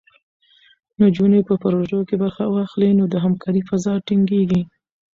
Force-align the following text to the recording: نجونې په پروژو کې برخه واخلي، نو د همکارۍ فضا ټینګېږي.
نجونې 1.01 1.41
په 1.47 1.53
پروژو 1.63 1.99
کې 2.07 2.15
برخه 2.23 2.43
واخلي، 2.47 2.89
نو 2.99 3.03
د 3.13 3.15
همکارۍ 3.23 3.61
فضا 3.69 3.93
ټینګېږي. 4.07 4.61